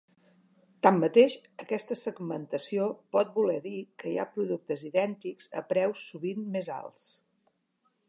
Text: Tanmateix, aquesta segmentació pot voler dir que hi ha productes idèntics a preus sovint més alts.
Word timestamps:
Tanmateix, 0.85 1.35
aquesta 1.63 1.97
segmentació 2.05 2.89
pot 3.17 3.31
voler 3.37 3.59
dir 3.69 3.77
que 4.03 4.09
hi 4.13 4.17
ha 4.25 4.29
productes 4.39 4.89
idèntics 4.93 5.53
a 5.63 5.67
preus 5.75 6.05
sovint 6.11 6.47
més 6.57 6.77
alts. 6.83 7.09